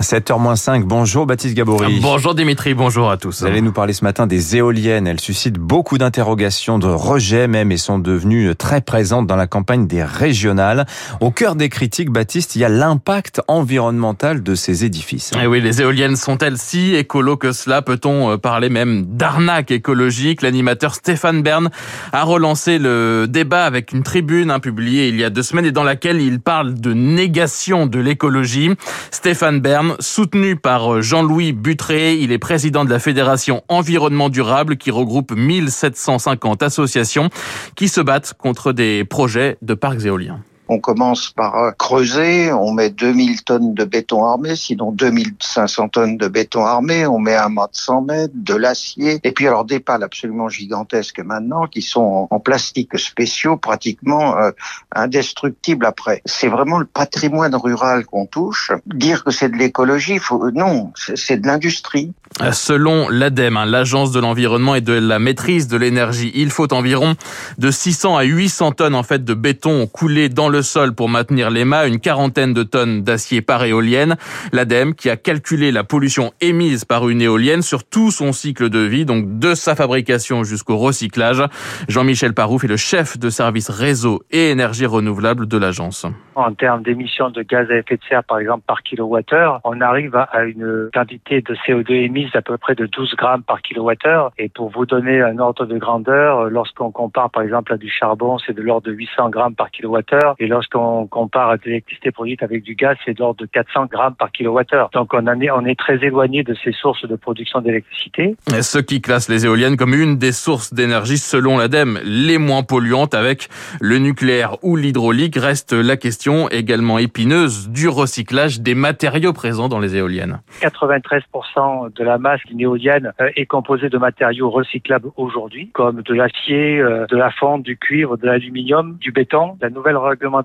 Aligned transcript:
7h-5, 0.00 0.84
bonjour 0.84 1.26
Baptiste 1.26 1.54
Gabory. 1.54 2.00
Bonjour 2.00 2.34
Dimitri, 2.34 2.74
bonjour 2.74 3.10
à 3.10 3.16
tous. 3.16 3.40
Vous 3.40 3.46
allez 3.46 3.62
nous 3.62 3.72
parler 3.72 3.94
ce 3.94 4.04
matin 4.04 4.26
des 4.26 4.56
éoliennes. 4.56 5.06
Elles 5.06 5.20
suscitent 5.20 5.58
beaucoup 5.58 5.96
d'interrogations, 5.96 6.78
de 6.78 6.86
rejets 6.86 7.48
même, 7.48 7.72
et 7.72 7.78
sont 7.78 7.98
devenues 7.98 8.54
très 8.54 8.82
présentes 8.82 9.26
dans 9.26 9.36
la 9.36 9.46
campagne 9.46 9.86
des 9.86 10.04
régionales. 10.04 10.86
Au 11.20 11.30
cœur 11.30 11.56
des 11.56 11.70
critiques, 11.70 12.10
Baptiste, 12.10 12.56
il 12.56 12.60
y 12.60 12.64
a 12.64 12.68
l'impact 12.68 13.40
environnemental 13.48 14.42
de 14.42 14.54
ces 14.54 14.84
édifices. 14.84 15.32
Et 15.32 15.44
eh 15.44 15.46
oui, 15.46 15.60
les 15.60 15.80
éoliennes 15.80 16.16
sont-elles 16.16 16.58
si 16.58 16.94
écolo 16.94 17.36
que 17.36 17.52
cela? 17.52 17.80
Peut-on 17.80 18.32
euh, 18.32 18.36
parler 18.36 18.68
même 18.68 19.06
d'arnaque 19.06 19.70
écologique? 19.70 20.42
L'animateur 20.42 20.94
Stéphane 20.94 21.42
Bern 21.42 21.70
a 22.12 22.24
relancé 22.24 22.78
le 22.78 23.26
débat 23.28 23.64
avec 23.64 23.92
une 23.92 24.02
tribune 24.02 24.50
hein, 24.50 24.60
publiée 24.60 25.08
il 25.08 25.16
y 25.16 25.24
a 25.24 25.30
deux 25.30 25.42
semaines 25.42 25.66
et 25.66 25.72
dans 25.72 25.84
laquelle 25.84 26.20
il 26.20 26.40
parle 26.40 26.74
de 26.74 26.92
négation 26.92 27.86
de 27.86 27.98
l'écologie. 27.98 28.70
Stéphane 29.10 29.60
Bern 29.60 29.85
soutenu 30.00 30.56
par 30.56 30.94
euh, 30.94 31.02
Jean-Louis 31.02 31.52
Butré. 31.52 32.16
Il 32.16 32.32
est 32.32 32.38
président 32.38 32.84
de 32.84 32.90
la 32.90 32.98
Fédération 32.98 33.62
Environnement 33.68 34.28
Durable 34.28 34.76
qui 34.76 34.90
regroupe 34.90 35.32
1750 35.32 36.62
associations 36.62 37.30
qui 37.74 37.88
se 37.88 38.00
battent 38.00 38.34
contre 38.34 38.72
des 38.72 39.04
projets 39.04 39.58
de 39.62 39.74
parcs 39.74 40.04
éoliens. 40.04 40.40
On 40.68 40.78
commence 40.78 41.30
par 41.30 41.56
euh, 41.56 41.70
creuser, 41.72 42.52
on 42.52 42.72
met 42.72 42.90
2000 42.90 43.42
tonnes 43.44 43.74
de 43.74 43.84
béton 43.84 44.24
armé, 44.24 44.56
sinon 44.56 44.92
2500 44.92 45.88
tonnes 45.88 46.16
de 46.16 46.28
béton 46.28 46.64
armé, 46.64 47.06
on 47.06 47.18
met 47.18 47.36
un 47.36 47.48
mât 47.48 47.68
de 47.72 47.76
100 47.76 48.02
mètres, 48.02 48.34
de 48.34 48.54
l'acier, 48.54 49.20
et 49.22 49.32
puis 49.32 49.46
alors 49.46 49.64
des 49.64 49.80
pales 49.80 50.02
absolument 50.02 50.48
gigantesques 50.48 51.20
maintenant 51.20 51.66
qui 51.66 51.82
sont 51.82 52.26
en 52.30 52.40
plastique 52.40 52.98
spéciaux, 52.98 53.56
pratiquement 53.56 54.36
euh, 54.38 54.50
indestructibles 54.94 55.86
après. 55.86 56.22
C'est 56.24 56.48
vraiment 56.48 56.78
le 56.78 56.86
patrimoine 56.86 57.54
rural 57.54 58.04
qu'on 58.04 58.26
touche. 58.26 58.72
Dire 58.86 59.24
que 59.24 59.30
c'est 59.30 59.48
de 59.48 59.56
l'écologie, 59.56 60.18
faut... 60.18 60.50
non, 60.50 60.92
c'est 61.14 61.40
de 61.40 61.46
l'industrie. 61.46 62.12
Selon 62.52 63.08
l'ADEME, 63.08 63.56
hein, 63.56 63.66
l'Agence 63.66 64.12
de 64.12 64.20
l'environnement 64.20 64.74
et 64.74 64.80
de 64.80 64.92
la 64.92 65.18
maîtrise 65.18 65.68
de 65.68 65.76
l'énergie, 65.76 66.32
il 66.34 66.50
faut 66.50 66.72
environ 66.72 67.14
de 67.58 67.70
600 67.70 68.16
à 68.16 68.24
800 68.24 68.72
tonnes 68.72 68.94
en 68.94 69.02
fait 69.02 69.24
de 69.24 69.34
béton 69.34 69.86
coulé 69.86 70.28
dans 70.28 70.48
le 70.48 70.55
le 70.56 70.62
sol 70.62 70.94
pour 70.94 71.10
maintenir 71.10 71.50
mâts, 71.50 71.86
une 71.86 72.00
quarantaine 72.00 72.54
de 72.54 72.62
tonnes 72.62 73.02
d'acier 73.02 73.42
par 73.42 73.62
éolienne. 73.64 74.16
L'ADEME 74.52 74.94
qui 74.94 75.10
a 75.10 75.18
calculé 75.18 75.70
la 75.70 75.84
pollution 75.84 76.32
émise 76.40 76.86
par 76.86 77.10
une 77.10 77.20
éolienne 77.20 77.60
sur 77.60 77.84
tout 77.84 78.10
son 78.10 78.32
cycle 78.32 78.70
de 78.70 78.78
vie, 78.78 79.04
donc 79.04 79.38
de 79.38 79.52
sa 79.52 79.74
fabrication 79.74 80.44
jusqu'au 80.44 80.78
recyclage. 80.78 81.42
Jean-Michel 81.88 82.32
Parouf 82.32 82.64
est 82.64 82.68
le 82.68 82.78
chef 82.78 83.18
de 83.18 83.28
service 83.28 83.68
réseau 83.68 84.22
et 84.30 84.48
énergie 84.50 84.86
renouvelable 84.86 85.46
de 85.46 85.58
l'agence. 85.58 86.06
En 86.34 86.52
termes 86.54 86.82
d'émissions 86.82 87.28
de 87.28 87.42
gaz 87.42 87.70
à 87.70 87.76
effet 87.76 87.96
de 87.96 88.04
serre, 88.08 88.24
par 88.24 88.38
exemple, 88.38 88.64
par 88.66 88.82
kilowattheure, 88.82 89.60
on 89.64 89.80
arrive 89.82 90.16
à 90.16 90.44
une 90.44 90.88
quantité 90.94 91.42
de 91.42 91.54
CO2 91.54 91.92
émise 91.92 92.30
d'à 92.32 92.42
peu 92.42 92.56
près 92.56 92.74
de 92.74 92.86
12 92.86 93.14
grammes 93.16 93.42
par 93.42 93.60
kilowattheure. 93.60 94.32
Et 94.38 94.48
pour 94.48 94.70
vous 94.70 94.86
donner 94.86 95.20
un 95.20 95.38
ordre 95.38 95.66
de 95.66 95.76
grandeur, 95.76 96.48
lorsqu'on 96.48 96.90
compare, 96.90 97.30
par 97.30 97.42
exemple, 97.42 97.74
à 97.74 97.76
du 97.76 97.90
charbon, 97.90 98.38
c'est 98.38 98.54
de 98.54 98.62
l'ordre 98.62 98.86
de 98.86 98.92
800 98.92 99.28
grammes 99.28 99.54
par 99.54 99.70
kilowattheure. 99.70 100.34
Lorsqu'on 100.46 101.06
compare 101.06 101.54
de 101.58 101.62
l'électricité 101.64 102.10
produite 102.10 102.42
avec 102.42 102.62
du 102.62 102.74
gaz, 102.74 102.96
c'est 103.04 103.14
de 103.14 103.20
l'ordre 103.20 103.40
de 103.40 103.46
400 103.46 103.86
grammes 103.86 104.14
par 104.14 104.30
kilowattheure. 104.32 104.90
Donc 104.92 105.14
on, 105.14 105.26
en 105.26 105.40
est, 105.40 105.50
on 105.50 105.64
est 105.64 105.78
très 105.78 105.96
éloigné 106.04 106.42
de 106.42 106.54
ces 106.62 106.72
sources 106.72 107.06
de 107.06 107.16
production 107.16 107.60
d'électricité. 107.60 108.36
Ce 108.60 108.78
qui 108.78 109.00
classe 109.00 109.28
les 109.28 109.46
éoliennes 109.46 109.76
comme 109.76 109.94
une 109.94 110.16
des 110.16 110.32
sources 110.32 110.72
d'énergie 110.72 111.18
selon 111.18 111.58
l'ADEME 111.58 112.00
les 112.04 112.38
moins 112.38 112.62
polluantes 112.62 113.14
avec 113.14 113.48
le 113.80 113.98
nucléaire 113.98 114.56
ou 114.62 114.76
l'hydraulique 114.76 115.36
reste 115.36 115.72
la 115.72 115.96
question 115.96 116.48
également 116.48 116.98
épineuse 116.98 117.68
du 117.68 117.88
recyclage 117.88 118.60
des 118.60 118.74
matériaux 118.74 119.32
présents 119.32 119.68
dans 119.68 119.80
les 119.80 119.96
éoliennes. 119.96 120.40
93% 120.62 121.94
de 121.94 122.04
la 122.04 122.18
masse 122.18 122.40
d'une 122.46 122.60
éolienne 122.60 123.12
euh, 123.20 123.30
est 123.36 123.46
composée 123.46 123.88
de 123.88 123.98
matériaux 123.98 124.50
recyclables 124.50 125.10
aujourd'hui, 125.16 125.70
comme 125.72 126.02
de 126.02 126.14
l'acier, 126.14 126.78
euh, 126.78 127.06
de 127.06 127.16
la 127.16 127.30
fonte, 127.30 127.62
du 127.62 127.76
cuivre, 127.76 128.16
de 128.16 128.26
l'aluminium, 128.26 128.96
du 129.00 129.12
béton. 129.12 129.56
La 129.60 129.70
nouvelle 129.70 129.96
règlement 129.96 130.35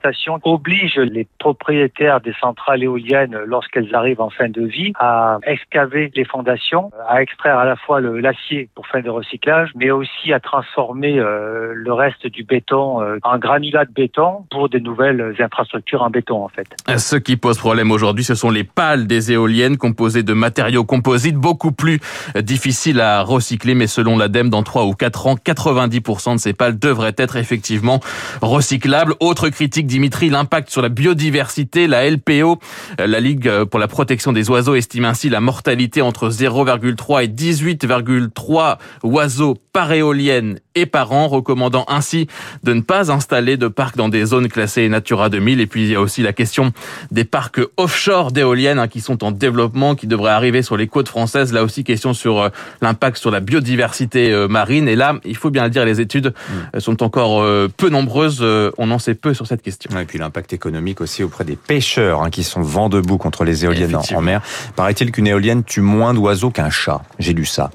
oblige 0.44 0.96
les 0.98 1.28
propriétaires 1.40 2.22
des 2.22 2.34
centrales 2.40 2.84
éoliennes, 2.84 3.38
lorsqu'elles 3.46 3.94
arrivent 3.96 4.22
en 4.22 4.30
fin 4.30 4.50
de 4.50 4.62
vie, 4.62 4.94
à 5.00 5.40
excaver 5.46 6.12
les 6.16 6.26
fondations, 6.26 6.92
à 7.08 7.22
extraire 7.22 7.58
à 7.58 7.66
la 7.66 7.76
fois 7.76 8.02
l'acier 8.02 8.70
pour 8.76 8.88
fin 8.88 9.02
de 9.02 9.10
recyclage, 9.10 9.70
mais 9.76 9.92
aussi 9.92 10.34
à 10.34 10.40
transformer 10.40 11.20
euh, 11.20 11.74
le 11.74 11.94
reste 11.94 12.28
du 12.28 12.44
béton 12.44 13.02
euh, 13.02 13.18
en 13.24 13.38
granulat 13.38 13.86
de 13.86 13.92
béton 13.92 14.46
pour 14.50 14.70
des 14.70 14.80
nouvelles 14.80 15.36
infrastructures 15.40 16.02
en 16.02 16.10
béton 16.10 16.44
en 16.44 16.50
fait. 16.50 16.68
Ce 16.98 17.16
qui 17.16 17.38
pose 17.38 17.58
problème 17.58 17.92
aujourd'hui, 17.92 18.24
ce 18.24 18.36
sont 18.36 18.50
les 18.50 18.64
pales 18.64 19.08
des 19.08 19.32
éoliennes 19.32 19.78
composées 19.78 20.24
de 20.24 20.34
matériaux 20.34 20.84
composites 20.84 21.36
beaucoup 21.36 21.72
plus 21.72 22.00
difficiles 22.36 23.00
à 23.00 23.22
recycler, 23.22 23.76
mais 23.76 23.88
selon 23.88 24.18
l'ADEME, 24.18 24.50
dans 24.50 24.64
3 24.64 24.86
ou 24.86 24.94
4 24.94 25.28
ans, 25.28 25.36
90% 25.36 26.36
de 26.36 26.40
ces 26.40 26.54
pales 26.54 26.78
devraient 26.78 27.16
être 27.18 27.38
effectivement 27.38 28.00
recyclables. 28.42 29.16
Autre 29.20 29.50
critique 29.50 29.81
Dimitri, 29.86 30.30
l'impact 30.30 30.70
sur 30.70 30.82
la 30.82 30.90
biodiversité. 30.90 31.88
La 31.88 32.10
LPO, 32.10 32.60
euh, 33.00 33.08
la 33.08 33.20
Ligue 33.20 33.48
euh, 33.48 33.66
pour 33.66 33.80
la 33.80 33.88
protection 33.88 34.34
des 34.34 34.50
oiseaux, 34.50 34.76
estime 34.76 35.06
ainsi 35.06 35.30
la 35.30 35.42
mortalité 35.42 36.02
entre 36.02 36.30
0,3 36.30 37.24
et 37.24 37.28
18,3 37.28 38.78
oiseaux 39.04 39.58
par 39.74 39.92
éolienne 39.92 40.60
et 40.76 40.86
par 40.86 41.12
an, 41.12 41.28
recommandant 41.28 41.86
ainsi 41.88 42.28
de 42.64 42.74
ne 42.74 42.82
pas 42.82 43.12
installer 43.12 43.58
de 43.58 43.68
parcs 43.68 43.96
dans 43.96 44.10
des 44.10 44.26
zones 44.26 44.48
classées 44.48 44.88
Natura 44.90 45.30
2000. 45.30 45.62
Et 45.62 45.68
puis 45.68 45.84
il 45.84 45.92
y 45.92 45.96
a 45.96 46.02
aussi 46.02 46.22
la 46.22 46.34
question 46.34 46.74
des 47.10 47.24
parcs 47.24 47.62
offshore 47.78 48.32
d'éoliennes 48.32 48.80
hein, 48.80 48.88
qui 48.88 49.02
sont 49.02 49.24
en 49.24 49.32
développement, 49.32 49.96
qui 49.96 50.08
devraient 50.08 50.32
arriver 50.32 50.62
sur 50.62 50.78
les 50.78 50.88
côtes 50.88 51.10
françaises. 51.10 51.54
Là 51.54 51.64
aussi, 51.64 51.84
question 51.84 52.14
sur 52.14 52.42
euh, 52.42 52.50
l'impact 52.82 53.18
sur 53.18 53.32
la 53.32 53.40
biodiversité 53.40 54.48
marine. 54.50 54.88
Et 54.88 54.96
là, 54.96 55.16
il 55.26 55.36
faut 55.36 55.50
bien 55.50 55.64
le 55.64 55.70
dire, 55.70 55.86
les 55.86 56.02
études 56.02 56.34
mm. 56.74 56.80
sont 56.80 57.04
encore 57.04 57.46
peu 57.78 57.90
nombreuses. 57.90 58.46
On 58.78 58.92
en 58.92 59.00
sait 59.00 59.16
peu 59.16 59.34
sur 59.34 59.48
cette 59.48 59.62
question. 59.62 59.71
Et 60.00 60.06
puis 60.06 60.20
l'impact 60.20 60.54
économique 60.54 61.02
aussi 61.02 61.24
auprès 61.24 61.46
des 61.46 61.56
pêcheurs 61.56 62.22
hein, 62.24 62.30
qui 62.30 62.44
sont 62.44 62.62
vent 62.62 62.90
debout 62.90 63.18
contre 63.18 63.44
les 63.44 63.66
éoliennes 63.66 63.96
en, 63.96 64.22
mer. 64.22 64.42
Paraît-il 64.76 65.12
qu'une 65.12 65.28
éolienne 65.28 65.64
tue 65.64 65.82
moins 65.82 66.14
d'oiseaux 66.14 66.52
qu'un 66.52 66.70
chat. 66.70 67.02
J'ai 67.20 67.34
lu 67.34 67.46
ça. 67.46 67.72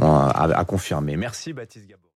À, 0.00 0.48
à 0.54 0.64
confirmer. 0.64 1.16
Merci 1.16 1.52
Baptiste 1.52 1.86
Gabon. 1.86 2.02